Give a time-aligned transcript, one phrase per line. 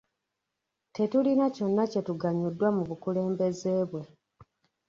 [0.95, 4.01] Tetulina kyonna kye tuganyuddwa mu bukulembeze bwe.